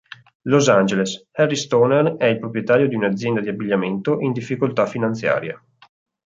Los 0.45 0.67
Angeles: 0.67 1.27
Harry 1.31 1.55
Stoner 1.55 2.15
è 2.15 2.25
il 2.25 2.39
proprietario 2.39 2.87
di 2.87 2.95
un'azienda 2.95 3.39
di 3.39 3.49
abbigliamento 3.49 4.19
in 4.21 4.31
difficoltà 4.31 4.87
finanziarie. 4.87 5.59